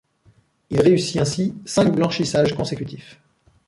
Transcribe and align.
Il 0.71 0.81
réussit 0.81 1.17
ainsi 1.21 1.53
cinq 1.63 1.93
blanchissages 1.93 2.55
consécutifs. 2.55 3.21